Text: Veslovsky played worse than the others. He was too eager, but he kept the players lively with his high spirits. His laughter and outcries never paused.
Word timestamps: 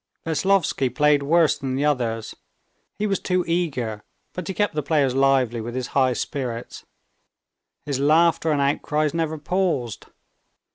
Veslovsky 0.25 0.89
played 0.89 1.21
worse 1.21 1.59
than 1.59 1.75
the 1.75 1.85
others. 1.85 2.33
He 2.97 3.05
was 3.05 3.19
too 3.19 3.45
eager, 3.47 4.03
but 4.33 4.47
he 4.47 4.53
kept 4.55 4.73
the 4.73 4.81
players 4.81 5.13
lively 5.13 5.61
with 5.61 5.75
his 5.75 5.89
high 5.93 6.13
spirits. 6.13 6.87
His 7.85 7.99
laughter 7.99 8.51
and 8.51 8.61
outcries 8.61 9.13
never 9.13 9.37
paused. 9.37 10.07